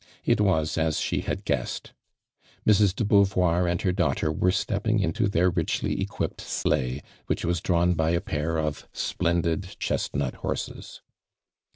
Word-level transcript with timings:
It 0.25 0.41
was 0.41 0.79
as 0.79 0.99
she 0.99 1.19
had 1.21 1.45
guessed. 1.45 1.93
Mrs. 2.65 2.95
de 2.95 3.05
Beauvoir 3.05 3.67
and 3.69 3.79
her 3.83 3.91
daughtei 3.93 4.35
were 4.35 4.49
stepping 4.51 4.97
into 4.97 5.27
their 5.27 5.51
richly 5.51 5.95
eouipped 6.07 6.41
sleigh, 6.41 7.03
which 7.27 7.45
was 7.45 7.61
drawn 7.61 7.93
by 7.93 8.09
a 8.09 8.19
pair 8.19 8.57
of 8.57 8.87
splendid 8.93 9.75
chestnut 9.77 10.33
horses. 10.37 11.03